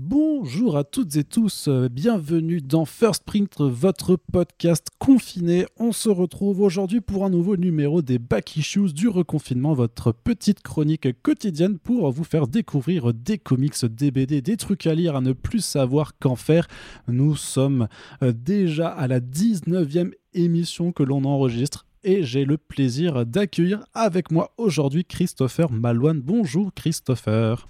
Bonjour 0.00 0.76
à 0.76 0.84
toutes 0.84 1.16
et 1.16 1.24
tous, 1.24 1.66
euh, 1.66 1.88
bienvenue 1.88 2.60
dans 2.60 2.84
First 2.84 3.24
Print, 3.24 3.60
votre 3.60 4.14
podcast 4.14 4.86
confiné. 5.00 5.66
On 5.76 5.90
se 5.90 6.08
retrouve 6.08 6.60
aujourd'hui 6.60 7.00
pour 7.00 7.24
un 7.24 7.30
nouveau 7.30 7.56
numéro 7.56 8.00
des 8.00 8.20
Back 8.20 8.56
Issues 8.56 8.92
du 8.92 9.08
reconfinement, 9.08 9.74
votre 9.74 10.12
petite 10.12 10.62
chronique 10.62 11.20
quotidienne 11.20 11.80
pour 11.80 12.12
vous 12.12 12.22
faire 12.22 12.46
découvrir 12.46 13.12
des 13.12 13.38
comics, 13.38 13.84
des 13.86 14.12
BD, 14.12 14.40
des 14.40 14.56
trucs 14.56 14.86
à 14.86 14.94
lire, 14.94 15.16
à 15.16 15.20
ne 15.20 15.32
plus 15.32 15.64
savoir 15.64 16.16
qu'en 16.20 16.36
faire. 16.36 16.68
Nous 17.08 17.34
sommes 17.34 17.88
euh, 18.22 18.32
déjà 18.32 18.90
à 18.90 19.08
la 19.08 19.18
19e 19.18 20.12
émission 20.32 20.92
que 20.92 21.02
l'on 21.02 21.24
enregistre 21.24 21.86
et 22.04 22.22
j'ai 22.22 22.44
le 22.44 22.56
plaisir 22.56 23.26
d'accueillir 23.26 23.84
avec 23.94 24.30
moi 24.30 24.52
aujourd'hui 24.58 25.04
Christopher 25.04 25.72
Malouane. 25.72 26.20
Bonjour 26.20 26.72
Christopher. 26.72 27.66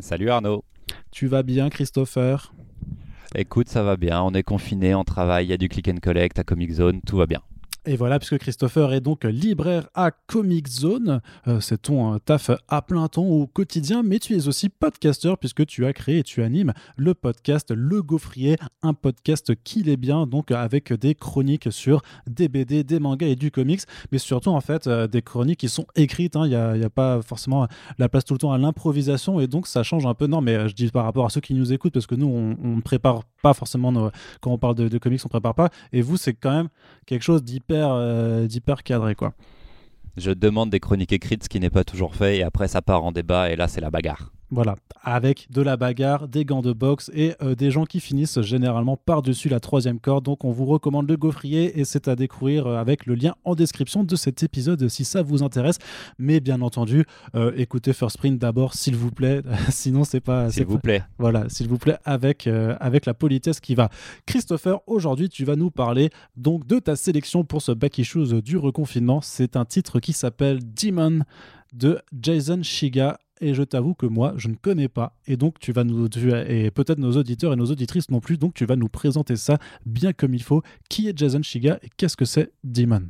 Salut 0.00 0.30
Arnaud. 0.30 0.64
Tu 1.14 1.28
vas 1.28 1.44
bien 1.44 1.70
Christopher? 1.70 2.52
Écoute, 3.36 3.68
ça 3.68 3.84
va 3.84 3.96
bien, 3.96 4.20
on 4.20 4.32
est 4.32 4.42
confiné, 4.42 4.96
on 4.96 5.04
travaille, 5.04 5.46
il 5.46 5.50
y 5.50 5.52
a 5.52 5.56
du 5.56 5.68
click 5.68 5.86
and 5.86 5.98
collect 6.02 6.40
à 6.40 6.42
Comic 6.42 6.72
Zone, 6.72 7.02
tout 7.06 7.16
va 7.16 7.26
bien. 7.26 7.40
Et 7.86 7.96
voilà, 7.96 8.18
puisque 8.18 8.38
Christopher 8.38 8.94
est 8.94 9.02
donc 9.02 9.24
libraire 9.24 9.88
à 9.92 10.10
Comic 10.10 10.68
Zone, 10.68 11.20
euh, 11.46 11.60
c'est 11.60 11.82
ton 11.82 12.14
euh, 12.14 12.18
taf 12.18 12.50
à 12.66 12.80
plein 12.80 13.08
temps 13.08 13.26
au 13.26 13.46
quotidien, 13.46 14.02
mais 14.02 14.18
tu 14.18 14.34
es 14.34 14.48
aussi 14.48 14.70
podcasteur 14.70 15.36
puisque 15.36 15.66
tu 15.66 15.84
as 15.84 15.92
créé 15.92 16.20
et 16.20 16.22
tu 16.22 16.42
animes 16.42 16.72
le 16.96 17.12
podcast 17.12 17.70
Le 17.76 18.02
Gaufrier, 18.02 18.56
un 18.80 18.94
podcast 18.94 19.52
qui 19.64 19.80
est 19.90 19.98
bien, 19.98 20.26
donc 20.26 20.50
avec 20.50 20.94
des 20.94 21.14
chroniques 21.14 21.70
sur 21.70 22.00
des 22.26 22.48
BD, 22.48 22.84
des 22.84 22.98
mangas 23.00 23.26
et 23.26 23.36
du 23.36 23.50
comics, 23.50 23.82
mais 24.10 24.16
surtout 24.18 24.48
en 24.48 24.62
fait 24.62 24.86
euh, 24.86 25.06
des 25.06 25.20
chroniques 25.20 25.60
qui 25.60 25.68
sont 25.68 25.86
écrites. 25.94 26.36
hein. 26.36 26.46
Il 26.46 26.50
n'y 26.50 26.54
a, 26.56 26.70
a 26.86 26.90
pas 26.90 27.20
forcément 27.20 27.68
la 27.98 28.08
place 28.08 28.24
tout 28.24 28.32
le 28.32 28.38
temps 28.38 28.52
à 28.52 28.56
l'improvisation 28.58 29.40
et 29.40 29.46
donc 29.46 29.66
ça 29.66 29.82
change 29.82 30.06
un 30.06 30.14
peu. 30.14 30.26
Non, 30.26 30.40
mais 30.40 30.70
je 30.70 30.74
dis 30.74 30.88
par 30.88 31.04
rapport 31.04 31.26
à 31.26 31.28
ceux 31.28 31.42
qui 31.42 31.52
nous 31.52 31.70
écoutent 31.74 31.92
parce 31.92 32.06
que 32.06 32.14
nous 32.14 32.28
on 32.28 32.76
ne 32.76 32.80
prépare 32.80 33.24
pas 33.42 33.52
forcément 33.52 33.92
quand 34.40 34.50
on 34.52 34.56
parle 34.56 34.74
de, 34.74 34.88
de 34.88 34.96
comics, 34.96 35.20
on 35.26 35.28
prépare 35.28 35.54
pas. 35.54 35.68
Et 35.92 36.00
vous, 36.00 36.16
c'est 36.16 36.32
quand 36.32 36.50
même 36.50 36.68
quelque 37.04 37.22
chose 37.22 37.44
d'hyper 37.44 37.73
euh, 37.74 38.46
d'hyper 38.46 38.82
cadré 38.82 39.14
quoi. 39.14 39.32
Je 40.16 40.30
demande 40.30 40.70
des 40.70 40.80
chroniques 40.80 41.12
écrites, 41.12 41.44
ce 41.44 41.48
qui 41.48 41.58
n'est 41.58 41.70
pas 41.70 41.82
toujours 41.82 42.14
fait, 42.14 42.38
et 42.38 42.42
après 42.42 42.68
ça 42.68 42.82
part 42.82 43.04
en 43.04 43.12
débat, 43.12 43.50
et 43.50 43.56
là 43.56 43.66
c'est 43.66 43.80
la 43.80 43.90
bagarre. 43.90 44.33
Voilà, 44.54 44.76
avec 45.02 45.48
de 45.50 45.60
la 45.62 45.76
bagarre, 45.76 46.28
des 46.28 46.44
gants 46.44 46.62
de 46.62 46.72
boxe 46.72 47.10
et 47.12 47.34
euh, 47.42 47.54
des 47.56 47.70
gens 47.72 47.84
qui 47.84 47.98
finissent 47.98 48.40
généralement 48.40 48.96
par-dessus 48.96 49.48
la 49.48 49.58
troisième 49.58 49.98
corde. 49.98 50.24
Donc 50.24 50.44
on 50.44 50.52
vous 50.52 50.64
recommande 50.64 51.08
le 51.08 51.16
gaufrier 51.16 51.78
et 51.80 51.84
c'est 51.84 52.06
à 52.06 52.14
découvrir 52.14 52.66
euh, 52.66 52.76
avec 52.76 53.06
le 53.06 53.14
lien 53.16 53.34
en 53.44 53.54
description 53.54 54.04
de 54.04 54.14
cet 54.16 54.42
épisode 54.44 54.88
si 54.88 55.04
ça 55.04 55.22
vous 55.22 55.42
intéresse. 55.42 55.78
Mais 56.18 56.38
bien 56.40 56.60
entendu, 56.60 57.04
euh, 57.34 57.52
écoutez 57.56 57.92
First 57.92 58.18
Print 58.18 58.38
d'abord 58.38 58.74
s'il 58.74 58.94
vous 58.96 59.10
plaît, 59.10 59.42
sinon 59.70 60.04
c'est 60.04 60.20
pas... 60.20 60.50
S'il 60.50 60.66
vous 60.66 60.76
pas- 60.76 60.80
plaît. 60.82 61.02
Voilà, 61.18 61.48
s'il 61.48 61.68
vous 61.68 61.78
plaît, 61.78 61.96
avec, 62.04 62.46
euh, 62.46 62.76
avec 62.80 63.06
la 63.06 63.14
politesse 63.14 63.58
qui 63.60 63.74
va. 63.74 63.88
Christopher, 64.26 64.80
aujourd'hui, 64.86 65.28
tu 65.28 65.44
vas 65.44 65.56
nous 65.56 65.70
parler 65.70 66.10
donc 66.36 66.66
de 66.66 66.78
ta 66.78 66.94
sélection 66.96 67.44
pour 67.44 67.60
ce 67.60 67.72
Back 67.72 67.98
Issues 67.98 68.40
du 68.42 68.56
reconfinement. 68.56 69.20
C'est 69.20 69.56
un 69.56 69.64
titre 69.64 69.98
qui 69.98 70.12
s'appelle 70.12 70.60
Demon 70.62 71.20
de 71.72 71.98
Jason 72.20 72.62
Shiga. 72.62 73.18
Et 73.44 73.52
je 73.52 73.62
t'avoue 73.62 73.92
que 73.92 74.06
moi, 74.06 74.32
je 74.38 74.48
ne 74.48 74.54
connais 74.54 74.88
pas. 74.88 75.12
Et 75.26 75.36
donc, 75.36 75.58
tu 75.58 75.72
vas 75.72 75.84
nous. 75.84 76.08
et 76.48 76.70
peut-être 76.70 76.98
nos 76.98 77.12
auditeurs 77.12 77.52
et 77.52 77.56
nos 77.56 77.66
auditrices 77.66 78.10
non 78.10 78.20
plus. 78.20 78.38
Donc, 78.38 78.54
tu 78.54 78.64
vas 78.64 78.74
nous 78.74 78.88
présenter 78.88 79.36
ça 79.36 79.58
bien 79.84 80.14
comme 80.14 80.32
il 80.32 80.42
faut. 80.42 80.62
Qui 80.88 81.08
est 81.08 81.18
Jason 81.18 81.42
Shiga 81.42 81.78
et 81.82 81.90
qu'est-ce 81.98 82.16
que 82.16 82.24
c'est 82.24 82.52
Demon? 82.64 83.02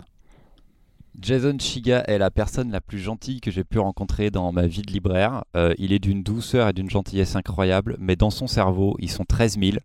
Jason 1.21 1.57
Shiga 1.59 2.03
est 2.09 2.19
la 2.19 2.31
personne 2.31 2.73
la 2.73 2.81
plus 2.81 2.99
gentille 2.99 3.41
que 3.41 3.51
j'ai 3.51 3.63
pu 3.63 3.79
rencontrer 3.79 4.31
dans 4.31 4.51
ma 4.51 4.67
vie 4.67 4.83
de 4.83 4.91
libraire. 4.91 5.45
Euh, 5.57 5.73
il 5.79 5.93
est 5.93 6.01
d'une 6.01 6.23
douceur 6.23 6.69
et 6.69 6.73
d'une 6.73 6.91
gentillesse 6.91 7.37
incroyable, 7.37 7.97
mais 8.01 8.17
dans 8.17 8.31
son 8.31 8.49
cerveau, 8.49 8.97
ils 8.99 9.11
sont 9.11 9.25
13 9.25 9.59
000 9.61 9.77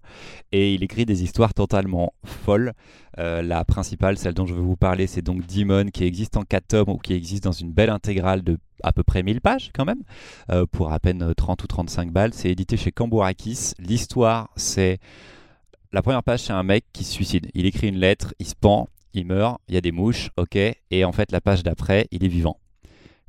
et 0.52 0.73
il 0.73 0.83
écrit 0.83 1.05
des 1.05 1.23
histoires 1.23 1.53
totalement 1.53 2.13
folles. 2.25 2.73
Euh, 3.19 3.44
la 3.44 3.63
principale, 3.63 4.17
celle 4.17 4.33
dont 4.33 4.47
je 4.47 4.55
veux 4.55 4.61
vous 4.61 4.75
parler, 4.75 5.05
c'est 5.05 5.22
donc 5.22 5.45
Demon 5.45 5.90
qui 5.91 6.03
existe 6.03 6.35
en 6.35 6.44
4 6.44 6.67
tomes 6.67 6.90
ou 6.90 6.97
qui 6.97 7.13
existe 7.13 7.44
dans 7.44 7.51
une 7.51 7.72
belle 7.72 7.91
intégrale 7.91 8.41
de 8.41 8.57
à 8.84 8.91
peu 8.91 9.03
près 9.03 9.22
1000 9.23 9.41
pages 9.41 9.72
quand 9.73 9.85
même, 9.85 10.03
euh, 10.51 10.66
pour 10.66 10.91
à 10.91 11.00
peine 11.00 11.34
30 11.35 11.63
ou 11.63 11.67
35 11.67 12.11
balles. 12.11 12.34
C'est 12.34 12.50
édité 12.50 12.75
chez 12.75 12.91
Cambourakis. 12.91 13.73
L'histoire, 13.78 14.50
c'est... 14.56 15.00
La 15.91 16.01
première 16.01 16.23
page, 16.23 16.41
c'est 16.41 16.53
un 16.53 16.63
mec 16.63 16.85
qui 16.94 17.03
se 17.03 17.11
suicide. 17.11 17.50
Il 17.56 17.66
écrit 17.66 17.88
une 17.88 17.97
lettre, 17.97 18.35
il 18.40 18.46
se 18.46 18.53
pend, 18.53 18.88
il 19.14 19.25
meurt, 19.25 19.62
il 19.68 19.75
y 19.75 19.78
a 19.78 19.81
des 19.81 19.92
mouches, 19.92 20.30
ok, 20.38 20.56
et 20.56 21.06
en 21.06 21.12
fait 21.12 21.31
la 21.31 21.42
page 21.42 21.64
d'après, 21.64 22.08
il 22.12 22.24
est 22.24 22.30
vivant. 22.30 22.59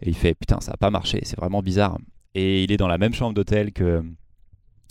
Et 0.03 0.09
il 0.09 0.15
fait 0.15 0.35
putain, 0.35 0.61
ça 0.61 0.73
n'a 0.73 0.77
pas 0.77 0.91
marché, 0.91 1.21
c'est 1.25 1.39
vraiment 1.39 1.63
bizarre. 1.63 1.99
Et 2.35 2.63
il 2.65 2.73
est 2.73 2.77
dans 2.77 2.89
la 2.89 2.99
même 2.99 3.13
chambre 3.13 3.35
d'hôtel 3.35 3.73
que, 3.73 4.03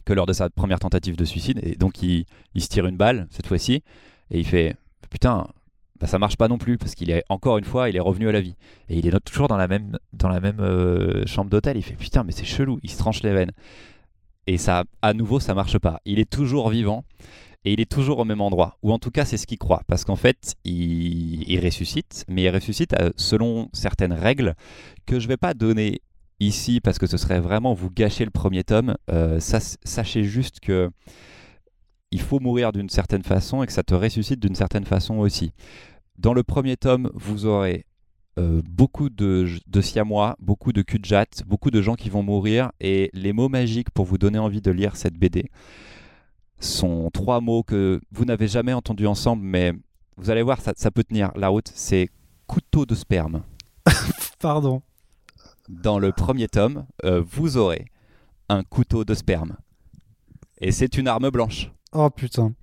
que 0.05 0.13
lors 0.13 0.25
de 0.25 0.33
sa 0.33 0.49
première 0.49 0.79
tentative 0.79 1.15
de 1.15 1.25
suicide, 1.25 1.59
et 1.63 1.75
donc 1.75 2.01
il, 2.03 2.25
se 2.57 2.67
tire 2.67 2.85
une 2.85 2.97
balle 2.97 3.27
cette 3.31 3.47
fois-ci, 3.47 3.83
et 4.31 4.39
il 4.39 4.45
fait 4.45 4.75
putain, 5.09 5.47
bah, 5.99 6.07
ça 6.07 6.19
marche 6.19 6.37
pas 6.37 6.47
non 6.47 6.57
plus, 6.57 6.77
parce 6.77 6.95
qu'il 6.95 7.09
est 7.11 7.23
encore 7.29 7.57
une 7.57 7.65
fois, 7.65 7.89
il 7.89 7.95
est 7.95 8.01
revenu 8.01 8.29
à 8.29 8.31
la 8.31 8.41
vie. 8.41 8.55
Et 8.89 8.97
il 8.97 9.07
est 9.07 9.19
toujours 9.21 9.47
dans 9.47 9.57
la 9.57 9.67
même, 9.67 9.97
dans 10.13 10.29
la 10.29 10.39
même 10.39 10.59
euh, 10.59 11.25
chambre 11.25 11.49
d'hôtel, 11.49 11.77
il 11.77 11.83
fait 11.83 11.95
putain, 11.95 12.23
mais 12.23 12.31
c'est 12.31 12.45
chelou, 12.45 12.79
il 12.83 12.89
se 12.89 12.97
tranche 12.97 13.23
les 13.23 13.33
veines. 13.33 13.51
Et 14.47 14.57
ça, 14.57 14.83
à 15.01 15.13
nouveau, 15.13 15.39
ça 15.39 15.53
marche 15.53 15.77
pas. 15.77 16.01
Il 16.05 16.19
est 16.19 16.29
toujours 16.29 16.69
vivant 16.69 17.03
et 17.65 17.73
il 17.73 17.81
est 17.81 17.91
toujours 17.91 18.19
au 18.19 18.25
même 18.25 18.41
endroit. 18.41 18.77
Ou 18.83 18.93
en 18.93 18.99
tout 18.99 19.11
cas, 19.11 19.25
c'est 19.25 19.37
ce 19.37 19.45
qu'il 19.45 19.57
croit. 19.57 19.81
Parce 19.87 20.05
qu'en 20.05 20.15
fait, 20.15 20.55
il, 20.63 21.59
ressuscite, 21.63 22.25
mais 22.27 22.43
il 22.43 22.49
ressuscite 22.49 22.93
euh, 22.99 23.11
selon 23.17 23.69
certaines 23.73 24.13
règles 24.13 24.55
que 25.05 25.19
je 25.19 25.27
vais 25.27 25.37
pas 25.37 25.53
donner 25.53 26.01
ici 26.39 26.79
parce 26.79 26.99
que 26.99 27.07
ce 27.07 27.17
serait 27.17 27.41
vraiment 27.41 27.73
vous 27.73 27.89
gâcher 27.89 28.23
le 28.23 28.31
premier 28.31 28.63
tome. 28.63 28.95
Euh, 29.11 29.39
sachez 29.39 30.23
juste 30.23 30.59
que 30.61 30.89
il 32.11 32.21
faut 32.21 32.39
mourir 32.39 32.71
d'une 32.71 32.89
certaine 32.89 33.23
façon 33.23 33.61
et 33.61 33.67
que 33.67 33.73
ça 33.73 33.83
te 33.83 33.93
ressuscite 33.93 34.39
d'une 34.39 34.55
certaine 34.55 34.85
façon 34.85 35.17
aussi. 35.17 35.51
Dans 36.17 36.33
le 36.33 36.43
premier 36.43 36.75
tome, 36.75 37.11
vous 37.13 37.45
aurez 37.45 37.85
euh, 38.39 38.61
beaucoup 38.67 39.09
de, 39.09 39.47
siamois, 39.81 40.35
beaucoup 40.39 40.73
de 40.73 40.81
cul 40.81 41.01
beaucoup 41.45 41.71
de 41.71 41.81
gens 41.81 41.95
qui 41.95 42.09
vont 42.09 42.23
mourir 42.23 42.71
et 42.79 43.09
les 43.13 43.33
mots 43.33 43.49
magiques 43.49 43.91
pour 43.91 44.05
vous 44.05 44.17
donner 44.17 44.39
envie 44.39 44.61
de 44.61 44.71
lire 44.71 44.95
cette 44.95 45.15
BD 45.15 45.49
sont 46.59 47.09
trois 47.13 47.41
mots 47.41 47.63
que 47.63 47.99
vous 48.11 48.25
n'avez 48.25 48.47
jamais 48.47 48.73
entendus 48.73 49.07
ensemble, 49.07 49.43
mais 49.43 49.73
vous 50.17 50.29
allez 50.29 50.41
voir, 50.43 50.59
ça, 50.61 50.73
ça 50.75 50.91
peut 50.91 51.03
tenir 51.03 51.31
la 51.35 51.47
route. 51.49 51.71
C'est 51.73 52.09
couteau 52.47 52.85
de 52.85 52.95
sperme. 52.95 53.43
Pardon. 54.39 54.81
Dans 55.69 55.99
le 55.99 56.11
premier 56.11 56.47
tome, 56.47 56.85
euh, 57.05 57.23
vous 57.25 57.57
aurez 57.57 57.85
un 58.49 58.63
couteau 58.63 59.05
de 59.05 59.13
sperme. 59.13 59.55
Et 60.59 60.71
c'est 60.71 60.97
une 60.97 61.07
arme 61.07 61.29
blanche. 61.29 61.71
Oh 61.93 62.09
putain. 62.09 62.53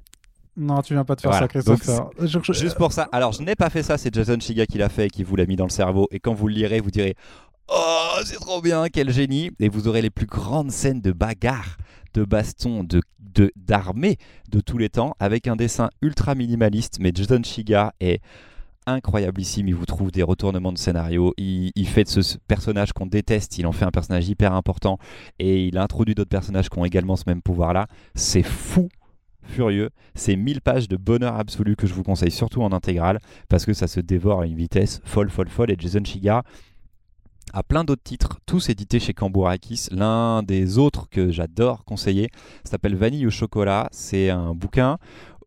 Non, 0.56 0.80
tu 0.82 0.94
viens 0.94 1.04
pas 1.04 1.14
de 1.14 1.20
faire 1.20 1.30
Voilà. 1.30 1.44
ça, 1.44 1.48
Christopher. 1.48 2.10
Je- 2.20 2.38
je- 2.42 2.52
Juste 2.52 2.76
pour 2.76 2.92
ça. 2.92 3.08
Alors, 3.12 3.32
je 3.32 3.42
n'ai 3.42 3.54
pas 3.54 3.68
fait 3.70 3.82
ça, 3.82 3.98
c'est 3.98 4.12
Jason 4.12 4.38
Shiga 4.40 4.66
qui 4.66 4.78
l'a 4.78 4.88
fait 4.88 5.06
et 5.06 5.10
qui 5.10 5.22
vous 5.22 5.36
l'a 5.36 5.44
mis 5.46 5.56
dans 5.56 5.64
le 5.66 5.70
cerveau. 5.70 6.08
Et 6.10 6.18
quand 6.18 6.32
vous 6.34 6.48
le 6.48 6.54
lirez, 6.54 6.80
vous 6.80 6.90
direz 6.90 7.14
Oh, 7.68 8.16
c'est 8.24 8.36
trop 8.36 8.60
bien, 8.62 8.88
quel 8.88 9.10
génie 9.10 9.50
Et 9.60 9.68
vous 9.68 9.86
aurez 9.88 10.00
les 10.00 10.10
plus 10.10 10.26
grandes 10.26 10.70
scènes 10.70 11.00
de 11.00 11.12
bagarre, 11.12 11.76
de 12.16 12.24
baston, 12.24 12.82
de 12.84 13.00
d'armée 13.56 14.16
de, 14.50 14.60
tous 14.60 14.78
les 14.78 14.88
temps, 14.88 15.14
avec 15.20 15.46
un 15.46 15.56
dessin 15.56 15.90
ultra 16.00 16.34
minimaliste. 16.34 16.98
Mais 17.00 17.12
Jason 17.14 17.42
Shiga 17.42 17.92
est 18.00 18.22
incroyablissime. 18.86 19.68
Il 19.68 19.74
vous 19.74 19.84
trouve 19.84 20.10
des 20.10 20.22
retournements 20.22 20.72
de 20.72 20.78
scénario. 20.78 21.34
Il, 21.36 21.86
fait 21.86 22.04
de 22.04 22.08
ce 22.08 22.38
personnage 22.48 22.94
qu'on 22.94 23.04
déteste, 23.04 23.58
il 23.58 23.66
en 23.66 23.72
fait 23.72 23.84
un 23.84 23.90
personnage 23.90 24.28
hyper 24.28 24.54
important. 24.54 24.98
Et 25.38 25.66
il 25.66 25.76
introduit 25.76 26.14
d'autres 26.14 26.30
personnages 26.30 26.70
qui 26.70 26.78
ont 26.78 26.84
également 26.86 27.16
ce 27.16 27.24
même 27.26 27.42
pouvoir-là. 27.42 27.88
C'est 28.14 28.42
fou 28.42 28.88
furieux. 29.42 29.90
C'est 30.14 30.34
1000 30.34 30.60
pages 30.60 30.88
de 30.88 30.96
bonheur 30.96 31.36
absolu 31.36 31.76
que 31.76 31.86
je 31.86 31.94
vous 31.94 32.02
conseille 32.02 32.30
surtout 32.30 32.62
en 32.62 32.72
intégrale 32.72 33.20
parce 33.48 33.64
que 33.64 33.74
ça 33.74 33.86
se 33.86 34.00
dévore 34.00 34.40
à 34.40 34.46
une 34.46 34.56
vitesse 34.56 35.00
folle, 35.04 35.30
folle, 35.30 35.48
folle. 35.48 35.70
Et 35.70 35.76
Jason 35.78 36.04
Shiga 36.04 36.42
a 37.52 37.62
plein 37.62 37.84
d'autres 37.84 38.02
titres, 38.02 38.38
tous 38.46 38.68
édités 38.68 38.98
chez 39.00 39.14
Cambourakis. 39.14 39.88
L'un 39.90 40.42
des 40.42 40.78
autres 40.78 41.08
que 41.08 41.30
j'adore 41.30 41.84
conseiller 41.84 42.28
s'appelle 42.64 42.96
Vanille 42.96 43.26
au 43.26 43.30
chocolat. 43.30 43.88
C'est 43.92 44.30
un 44.30 44.54
bouquin. 44.54 44.98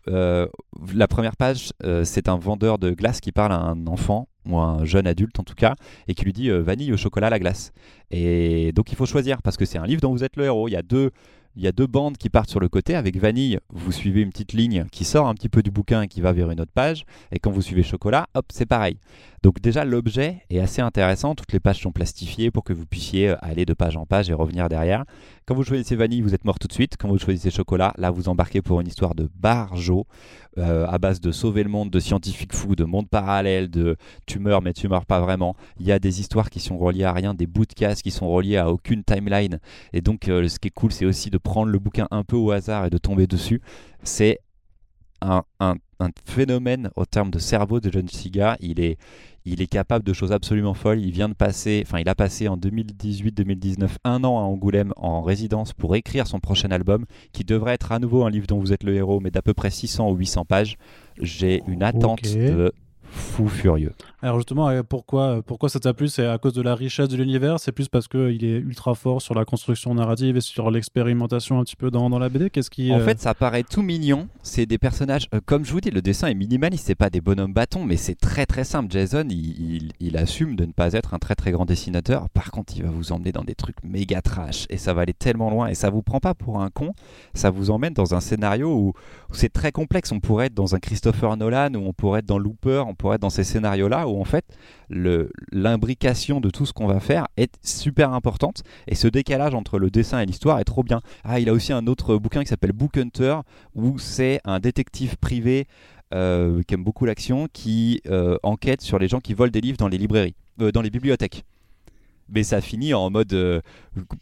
euh, 0.07 0.47
la 0.93 1.07
première 1.07 1.35
page, 1.35 1.71
euh, 1.83 2.03
c'est 2.03 2.29
un 2.29 2.37
vendeur 2.37 2.79
de 2.79 2.91
glace 2.91 3.19
qui 3.19 3.31
parle 3.31 3.51
à 3.51 3.59
un 3.59 3.85
enfant 3.85 4.27
ou 4.45 4.57
à 4.57 4.63
un 4.63 4.85
jeune 4.85 5.05
adulte 5.05 5.39
en 5.39 5.43
tout 5.43 5.55
cas 5.55 5.75
et 6.07 6.15
qui 6.15 6.25
lui 6.25 6.33
dit 6.33 6.49
euh, 6.49 6.61
vanille 6.61 6.91
au 6.93 6.97
chocolat 6.97 7.27
à 7.27 7.29
la 7.29 7.39
glace. 7.39 7.71
Et 8.09 8.71
donc 8.71 8.91
il 8.91 8.95
faut 8.95 9.05
choisir 9.05 9.41
parce 9.41 9.57
que 9.57 9.65
c'est 9.65 9.77
un 9.77 9.85
livre 9.85 10.01
dont 10.01 10.11
vous 10.11 10.23
êtes 10.23 10.35
le 10.35 10.45
héros. 10.45 10.67
Il 10.67 10.71
y 10.71 10.77
a 10.77 10.81
deux 10.81 11.11
il 11.59 11.65
y 11.65 11.67
a 11.67 11.73
deux 11.73 11.87
bandes 11.87 12.15
qui 12.15 12.29
partent 12.29 12.49
sur 12.49 12.61
le 12.61 12.69
côté. 12.69 12.95
Avec 12.95 13.17
Vanille, 13.17 13.59
vous 13.69 13.91
suivez 13.91 14.21
une 14.21 14.29
petite 14.29 14.53
ligne 14.53 14.85
qui 14.93 15.03
sort 15.03 15.27
un 15.27 15.33
petit 15.33 15.49
peu 15.49 15.61
du 15.61 15.71
bouquin 15.71 16.03
et 16.03 16.07
qui 16.07 16.21
va 16.21 16.31
vers 16.31 16.49
une 16.51 16.61
autre 16.61 16.71
page. 16.73 17.03
Et 17.33 17.39
quand 17.39 17.51
vous 17.51 17.61
suivez 17.61 17.83
Chocolat, 17.83 18.27
hop, 18.33 18.45
c'est 18.53 18.65
pareil. 18.65 18.97
Donc 19.43 19.59
déjà, 19.59 19.83
l'objet 19.83 20.37
est 20.49 20.59
assez 20.59 20.81
intéressant. 20.81 21.35
Toutes 21.35 21.51
les 21.51 21.59
pages 21.59 21.81
sont 21.81 21.91
plastifiées 21.91 22.49
pour 22.49 22.63
que 22.63 22.71
vous 22.71 22.85
puissiez 22.85 23.35
aller 23.41 23.65
de 23.65 23.73
page 23.73 23.97
en 23.97 24.05
page 24.05 24.29
et 24.29 24.33
revenir 24.33 24.69
derrière. 24.69 25.03
Quand 25.49 25.55
vous 25.55 25.63
choisissez 25.63 25.95
vanille, 25.95 26.21
vous 26.21 26.35
êtes 26.35 26.45
mort 26.45 26.59
tout 26.59 26.67
de 26.67 26.73
suite. 26.73 26.95
Quand 26.95 27.07
vous 27.07 27.17
choisissez 27.17 27.49
chocolat, 27.49 27.91
là, 27.97 28.11
vous 28.11 28.29
embarquez 28.29 28.61
pour 28.61 28.81
une 28.81 28.87
histoire 28.87 29.15
de 29.15 29.27
barjo 29.33 30.05
euh, 30.59 30.85
à 30.85 30.99
base 30.99 31.19
de 31.19 31.31
sauver 31.31 31.63
le 31.63 31.69
monde, 31.69 31.89
de 31.89 31.99
scientifiques 31.99 32.53
fous, 32.53 32.75
de 32.75 32.83
monde 32.83 33.09
parallèle, 33.09 33.67
de 33.67 33.97
tu 34.27 34.37
meurs 34.37 34.61
mais 34.61 34.73
tu 34.73 34.87
meurs 34.87 35.07
pas 35.07 35.19
vraiment. 35.19 35.55
Il 35.79 35.87
y 35.87 35.91
a 35.91 35.97
des 35.97 36.19
histoires 36.19 36.51
qui 36.51 36.59
sont 36.59 36.77
reliées 36.77 37.05
à 37.05 37.13
rien, 37.13 37.33
des 37.33 37.47
bouts 37.47 37.65
de 37.65 37.73
casse 37.73 38.03
qui 38.03 38.11
sont 38.11 38.29
reliés 38.29 38.57
à 38.57 38.69
aucune 38.69 39.03
timeline. 39.03 39.57
Et 39.91 40.01
donc, 40.01 40.27
euh, 40.27 40.47
ce 40.47 40.59
qui 40.59 40.67
est 40.67 40.71
cool, 40.71 40.91
c'est 40.91 41.05
aussi 41.05 41.31
de 41.31 41.39
prendre 41.39 41.71
le 41.71 41.79
bouquin 41.79 42.07
un 42.11 42.23
peu 42.23 42.35
au 42.35 42.51
hasard 42.51 42.85
et 42.85 42.91
de 42.91 42.99
tomber 42.99 43.25
dessus. 43.25 43.59
C'est 44.03 44.37
un, 45.21 45.43
phénomène 46.25 46.91
au 46.95 47.05
terme 47.05 47.31
de 47.31 47.39
cerveau 47.39 47.79
de 47.79 47.91
John 47.91 48.07
Siga. 48.07 48.55
Il 48.59 48.79
est, 48.79 48.99
il 49.45 49.61
est 49.61 49.67
capable 49.67 50.05
de 50.05 50.13
choses 50.13 50.31
absolument 50.31 50.73
folles. 50.73 51.01
Il 51.01 51.11
vient 51.11 51.29
de 51.29 51.33
passer, 51.33 51.83
enfin, 51.85 51.99
il 51.99 52.09
a 52.09 52.15
passé 52.15 52.47
en 52.47 52.57
2018-2019 52.57 53.89
un 54.03 54.23
an 54.23 54.39
à 54.39 54.41
Angoulême 54.41 54.93
en 54.97 55.21
résidence 55.21 55.73
pour 55.73 55.95
écrire 55.95 56.27
son 56.27 56.39
prochain 56.39 56.71
album, 56.71 57.05
qui 57.33 57.43
devrait 57.43 57.73
être 57.73 57.91
à 57.91 57.99
nouveau 57.99 58.23
un 58.23 58.29
livre 58.29 58.47
dont 58.47 58.59
vous 58.59 58.73
êtes 58.73 58.83
le 58.83 58.95
héros, 58.95 59.19
mais 59.19 59.31
d'à 59.31 59.41
peu 59.41 59.53
près 59.53 59.69
600 59.69 60.11
ou 60.11 60.15
800 60.15 60.45
pages. 60.45 60.77
J'ai 61.21 61.61
une 61.67 61.83
attente 61.83 62.23
de 62.23 62.73
fou 63.11 63.47
furieux. 63.47 63.93
Alors 64.21 64.37
justement, 64.37 64.69
euh, 64.69 64.83
pourquoi, 64.83 65.41
pourquoi 65.41 65.69
ça 65.69 65.79
t'a 65.79 65.93
plu? 65.93 66.07
C'est 66.07 66.25
à 66.27 66.37
cause 66.37 66.53
de 66.53 66.61
la 66.61 66.75
richesse 66.75 67.07
de 67.07 67.15
l'univers? 67.17 67.59
C'est 67.59 67.71
plus 67.71 67.87
parce 67.87 68.07
qu'il 68.07 68.43
est 68.43 68.57
ultra 68.57 68.95
fort 68.95 69.21
sur 69.21 69.33
la 69.33 69.45
construction 69.45 69.93
narrative 69.95 70.37
et 70.37 70.41
sur 70.41 70.71
l'expérimentation 70.71 71.59
un 71.59 71.63
petit 71.63 71.75
peu 71.75 71.89
dans, 71.89 72.09
dans 72.09 72.19
la 72.19 72.29
BD 72.29 72.49
Qu'est-ce 72.49 72.69
qui... 72.69 72.91
En 72.93 72.99
euh, 72.99 73.05
fait, 73.05 73.19
ça 73.19 73.33
paraît 73.33 73.63
tout 73.63 73.81
mignon. 73.81 74.27
C'est 74.43 74.65
des 74.65 74.77
personnages, 74.77 75.27
euh, 75.33 75.39
comme 75.45 75.63
je 75.65 75.71
vous 75.71 75.81
dis, 75.81 75.89
le 75.91 76.01
dessin 76.01 76.27
est 76.27 76.33
minimaliste. 76.33 76.87
C'est 76.87 76.95
pas 76.95 77.09
des 77.09 77.21
bonhommes 77.21 77.53
bâtons, 77.53 77.85
mais 77.85 77.97
c'est 77.97 78.15
très 78.19 78.45
très 78.45 78.63
simple. 78.63 78.91
Jason, 78.91 79.25
il, 79.29 79.75
il- 79.75 79.91
il 79.99 80.17
assume 80.17 80.55
de 80.55 80.65
ne 80.65 80.71
pas 80.71 80.93
être 80.93 81.13
un 81.13 81.19
très 81.19 81.35
très 81.35 81.51
grand 81.51 81.65
dessinateur. 81.65 82.29
Par 82.29 82.51
contre, 82.51 82.73
il 82.75 82.83
va 82.83 82.89
vous 82.89 83.11
emmener 83.11 83.31
dans 83.31 83.43
des 83.43 83.55
trucs 83.55 83.83
méga 83.83 84.21
trash 84.21 84.65
et 84.69 84.77
ça 84.77 84.93
va 84.93 85.01
aller 85.01 85.13
tellement 85.13 85.49
loin. 85.49 85.67
Et 85.67 85.75
ça 85.75 85.89
vous 85.89 86.01
prend 86.01 86.19
pas 86.19 86.33
pour 86.33 86.61
un 86.61 86.69
con. 86.69 86.93
Ça 87.33 87.49
vous 87.49 87.71
emmène 87.71 87.93
dans 87.93 88.13
un 88.15 88.19
scénario 88.19 88.73
où, 88.73 88.87
où 88.89 89.33
c'est 89.33 89.49
très 89.53 89.71
complexe. 89.71 90.11
On 90.11 90.19
pourrait 90.19 90.47
être 90.47 90.53
dans 90.53 90.75
un 90.75 90.79
Christopher 90.79 91.37
Nolan, 91.37 91.73
ou 91.75 91.87
on 91.87 91.93
pourrait 91.93 92.19
être 92.19 92.25
dans 92.25 92.37
Looper, 92.37 92.83
on 92.87 92.95
pourrait 92.99 93.15
être 93.15 93.21
dans 93.21 93.31
ces 93.31 93.43
scénarios-là 93.43 94.07
où 94.07 94.21
en 94.21 94.25
fait 94.25 94.45
l'imbrication 94.89 96.39
de 96.41 96.49
tout 96.49 96.65
ce 96.65 96.73
qu'on 96.73 96.85
va 96.85 96.99
faire 96.99 97.27
est 97.37 97.55
super 97.63 98.13
importante 98.13 98.63
et 98.87 98.95
ce 98.95 99.07
décalage 99.07 99.55
entre 99.55 99.79
le 99.79 99.89
dessin 99.89 100.19
et 100.19 100.25
l'histoire 100.25 100.59
est 100.59 100.65
trop 100.65 100.83
bien. 100.83 101.01
Ah, 101.23 101.39
il 101.39 101.49
a 101.49 101.53
aussi 101.53 101.73
un 101.73 101.87
autre 101.87 102.17
bouquin 102.17 102.41
qui 102.41 102.49
s'appelle 102.49 102.73
Book 102.73 102.97
Hunter 102.97 103.37
où 103.73 103.97
c'est 103.97 104.41
un 104.43 104.59
détective 104.59 105.17
privé 105.17 105.65
euh, 106.11 106.63
qui 106.63 106.73
aime 106.73 106.83
beaucoup 106.83 107.05
l'action 107.05 107.47
qui 107.53 108.01
euh, 108.07 108.35
enquête 108.41 108.81
sur 108.81 108.97
les 108.97 109.07
gens 109.07 109.19
qui 109.19 109.35
volent 109.35 109.51
des 109.51 109.61
livres 109.61 109.77
dans 109.77 109.87
les 109.87 109.99
librairies, 109.99 110.33
euh, 110.59 110.71
dans 110.71 110.81
les 110.81 110.89
bibliothèques. 110.89 111.45
Mais 112.29 112.43
ça 112.43 112.61
finit 112.61 112.93
en 112.93 113.09
mode 113.09 113.63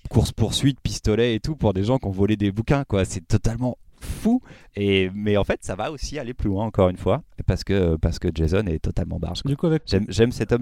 course 0.09 0.31
poursuite, 0.31 0.79
pistolet 0.81 1.35
et 1.35 1.39
tout 1.39 1.55
pour 1.55 1.73
des 1.73 1.83
gens 1.83 1.97
qui 1.97 2.07
ont 2.07 2.11
volé 2.11 2.37
des 2.37 2.51
bouquins 2.51 2.83
quoi. 2.85 3.03
C'est 3.03 3.27
totalement 3.27 3.77
fou 3.99 4.41
et 4.75 5.09
mais 5.15 5.37
en 5.37 5.43
fait 5.43 5.59
ça 5.63 5.75
va 5.75 5.91
aussi 5.91 6.19
aller 6.19 6.33
plus 6.33 6.49
loin 6.49 6.65
encore 6.65 6.89
une 6.89 6.97
fois 6.97 7.23
parce 7.45 7.63
que 7.63 7.95
parce 7.97 8.19
que 8.19 8.27
Jason 8.33 8.65
est 8.67 8.79
totalement 8.79 9.19
barge. 9.19 9.41
Du 9.45 9.55
coup, 9.55 9.67
avec, 9.67 9.83
J'aime 10.09 10.31
cet 10.31 10.51
homme. 10.51 10.61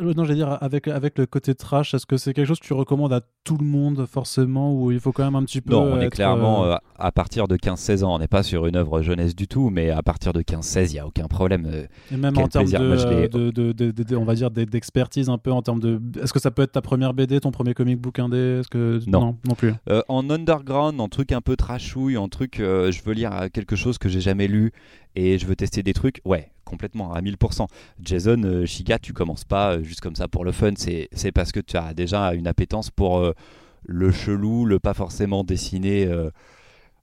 euh, 0.00 0.14
non, 0.14 0.24
j'allais 0.24 0.34
dire 0.36 0.58
avec, 0.60 0.88
avec 0.88 1.16
le 1.18 1.26
côté 1.26 1.54
trash, 1.54 1.94
est-ce 1.94 2.06
que 2.06 2.16
c'est 2.16 2.34
quelque 2.34 2.46
chose 2.46 2.58
que 2.60 2.66
tu 2.66 2.72
recommandes 2.74 3.12
à 3.12 3.20
tout 3.44 3.56
le 3.56 3.64
monde 3.64 4.04
forcément 4.06 4.74
ou 4.74 4.90
il 4.92 5.00
faut 5.00 5.12
quand 5.12 5.24
même 5.24 5.36
un 5.36 5.44
petit 5.44 5.60
peu 5.60 5.72
Non, 5.72 5.82
on 5.94 6.00
est 6.00 6.10
clairement 6.10 6.64
euh, 6.64 6.72
euh, 6.72 6.76
à 6.98 7.12
partir 7.12 7.48
de 7.48 7.56
15-16 7.56 8.04
ans. 8.04 8.14
On 8.14 8.18
n'est 8.18 8.26
pas 8.28 8.42
sur 8.42 8.66
une 8.66 8.76
œuvre 8.76 9.00
jeunesse 9.00 9.34
du 9.34 9.48
tout, 9.48 9.70
mais 9.70 9.90
à 9.90 10.02
partir 10.02 10.32
de 10.32 10.42
15-16, 10.42 10.88
il 10.90 10.92
n'y 10.94 10.98
a 10.98 11.06
aucun 11.06 11.26
problème. 11.28 11.66
Et 12.12 12.16
même 12.16 12.34
Quel 12.34 12.44
en 12.44 12.48
termes 12.48 12.66
de, 12.66 12.78
Moi, 12.78 14.18
on 14.20 14.24
va 14.24 14.34
dire, 14.34 14.50
d'e- 14.50 14.64
d'expertise 14.64 15.28
un 15.28 15.38
peu 15.38 15.52
en 15.52 15.62
termes 15.62 15.80
de. 15.80 16.00
Est-ce 16.22 16.32
que 16.32 16.40
ça 16.40 16.50
peut 16.50 16.62
être 16.62 16.72
ta 16.72 16.82
première 16.82 17.14
BD, 17.14 17.40
ton 17.40 17.50
premier 17.50 17.74
comic 17.74 17.98
book 18.00 18.18
indé 18.18 18.58
Est-ce 18.60 18.68
que 18.68 19.00
Non. 19.06 19.36
non, 19.48 19.54
plus. 19.54 19.72
Euh, 19.88 20.02
en 20.08 20.28
underground, 20.30 21.00
en 21.00 21.08
truc 21.08 21.32
un 21.32 21.40
peu 21.40 21.56
trashouille, 21.56 22.16
en 22.16 22.28
truc 22.28 22.60
euh, 22.68 22.92
je 22.92 23.02
veux 23.02 23.12
lire 23.12 23.48
quelque 23.52 23.76
chose 23.76 23.98
que 23.98 24.08
j'ai 24.08 24.20
jamais 24.20 24.48
lu 24.48 24.72
et 25.14 25.38
je 25.38 25.46
veux 25.46 25.56
tester 25.56 25.82
des 25.82 25.92
trucs, 25.92 26.20
ouais, 26.24 26.50
complètement, 26.64 27.12
à 27.12 27.20
1000%. 27.20 27.66
Jason 28.00 28.42
euh, 28.44 28.66
Shiga, 28.66 28.98
tu 28.98 29.12
commences 29.12 29.44
pas 29.44 29.72
euh, 29.72 29.82
juste 29.82 30.00
comme 30.00 30.14
ça 30.14 30.28
pour 30.28 30.44
le 30.44 30.52
fun, 30.52 30.72
c'est 30.76 31.32
parce 31.32 31.52
que 31.52 31.60
tu 31.60 31.76
as 31.76 31.94
déjà 31.94 32.34
une 32.34 32.46
appétence 32.46 32.90
pour 32.90 33.32
le 33.86 34.12
chelou, 34.12 34.64
le 34.64 34.78
pas 34.78 34.94
forcément 34.94 35.44
dessiné 35.44 36.08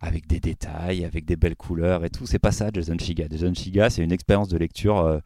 avec 0.01 0.27
des 0.27 0.39
détails, 0.39 1.05
avec 1.05 1.25
des 1.25 1.35
belles 1.35 1.55
couleurs 1.55 2.05
et 2.05 2.09
tout. 2.09 2.25
C'est 2.25 2.39
pas 2.39 2.51
ça, 2.51 2.69
Jason 2.73 2.97
Shiga. 2.97 3.25
Jason 3.29 3.53
Shiga, 3.53 3.89
c'est 3.89 4.03
une 4.03 4.11
expérience 4.11 4.49
de 4.49 4.57
lecture 4.57 5.21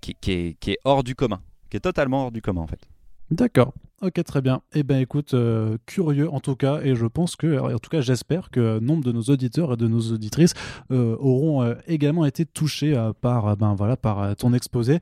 qui 0.00 0.16
est, 0.26 0.58
qui 0.58 0.70
est 0.72 0.78
hors 0.84 1.04
du 1.04 1.14
commun, 1.14 1.40
qui 1.70 1.76
est 1.76 1.80
totalement 1.80 2.24
hors 2.24 2.32
du 2.32 2.42
commun 2.42 2.62
en 2.62 2.66
fait. 2.66 2.80
D'accord. 3.30 3.72
Ok, 4.02 4.22
très 4.24 4.42
bien. 4.42 4.60
Eh 4.74 4.82
ben, 4.82 4.98
écoute, 5.00 5.32
euh, 5.32 5.78
curieux 5.86 6.30
en 6.30 6.38
tout 6.38 6.54
cas, 6.54 6.80
et 6.82 6.94
je 6.94 7.06
pense 7.06 7.34
que, 7.34 7.58
en 7.58 7.78
tout 7.78 7.88
cas, 7.88 8.02
j'espère 8.02 8.50
que 8.50 8.78
nombre 8.78 9.02
de 9.02 9.10
nos 9.10 9.22
auditeurs 9.22 9.72
et 9.72 9.76
de 9.78 9.88
nos 9.88 10.12
auditrices 10.12 10.52
euh, 10.90 11.16
auront 11.18 11.62
euh, 11.62 11.74
également 11.86 12.26
été 12.26 12.44
touchés 12.44 12.94
par, 13.22 13.56
ben 13.56 13.74
voilà, 13.74 13.96
par 13.96 14.36
ton 14.36 14.52
exposé. 14.52 15.00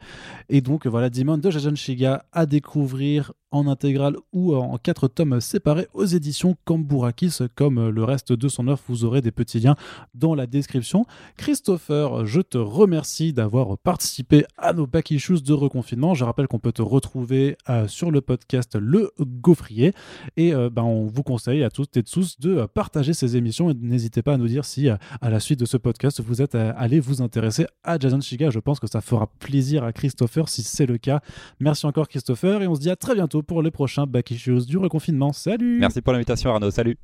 Et 0.49 0.61
donc, 0.61 0.87
voilà, 0.87 1.11
Demon 1.11 1.39
de 1.39 1.51
Jason 1.51 1.75
Shiga 1.75 2.25
à 2.31 2.47
découvrir 2.47 3.33
en 3.55 3.67
intégrale 3.69 4.17
ou 4.33 4.55
en 4.55 4.77
quatre 4.79 5.09
tomes 5.09 5.41
séparés 5.41 5.87
aux 5.95 6.05
éditions 6.05 6.57
Kambourakis. 6.65 7.39
Comme 7.55 7.89
le 7.89 8.05
reste 8.05 8.33
de 8.33 8.49
son 8.49 8.69
œuvre, 8.69 8.81
vous 8.89 9.05
aurez 9.05 9.21
des 9.21 9.31
petits 9.31 9.61
liens 9.61 9.77
dans 10.15 10.35
la 10.35 10.47
description. 10.47 11.07
Christopher, 11.37 12.27
je 12.27 12.41
te 12.41 12.59
remercie 12.59 13.33
d'avoir 13.33 13.79
participé 13.79 14.45
à 14.59 14.73
nos 14.73 14.87
back 14.87 15.11
issues 15.11 15.43
de 15.43 15.53
reconfinement. 15.53 16.15
Je 16.15 16.25
rappelle 16.25 16.49
qu'on 16.49 16.59
peut 16.59 16.73
te 16.73 16.83
retrouver 16.83 17.57
euh, 17.69 17.87
sur 17.87 18.11
le 18.11 18.21
podcast 18.21 18.77
Le 18.77 19.13
Gaufrier. 19.21 19.93
Et 20.37 20.55
euh, 20.55 20.71
ben, 20.71 20.83
on 20.83 21.07
vous 21.07 21.23
conseille 21.23 21.63
à 21.63 21.71
toutes 21.71 21.97
et 21.97 22.03
tous 22.03 22.41
de 22.41 22.67
partager 22.67 23.15
ces 23.15 23.37
émissions 23.37 23.71
et 23.71 23.75
n'hésitez 23.75 24.23
pas 24.23 24.35
à 24.35 24.37
nous 24.37 24.49
dire 24.49 24.65
si 24.65 24.89
euh, 24.89 24.97
à 25.21 25.31
la 25.31 25.41
suite 25.41 25.61
de 25.61 25.65
ce 25.65 25.77
podcast 25.77 26.21
vous 26.21 26.43
êtes 26.43 26.55
allé 26.55 27.01
vous 27.01 27.23
intéresser 27.23 27.67
à 27.85 27.99
Jason 27.99 28.21
Shiga. 28.21 28.51
Je 28.51 28.59
pense 28.59 28.81
que 28.81 28.87
ça 28.87 29.01
fera 29.01 29.29
plaisir 29.39 29.85
à 29.85 29.93
Christopher 29.93 30.49
si 30.49 30.63
c'est 30.63 30.87
le 30.87 30.99
cas. 30.99 31.21
Merci 31.61 31.87
encore 31.87 32.09
Christopher 32.09 32.63
et 32.63 32.67
on 32.67 32.75
se 32.75 32.81
dit 32.81 32.91
à 32.91 32.97
très 32.97 33.15
bientôt 33.15 33.43
pour 33.45 33.63
les 33.63 33.71
prochains 33.71 34.07
back 34.07 34.31
issues 34.31 34.67
du 34.67 34.77
reconfinement. 34.77 35.33
Salut. 35.33 35.79
Merci 35.79 36.03
pour 36.03 36.13
l'invitation 36.13 36.51
Arnaud, 36.51 36.71
salut 36.71 36.97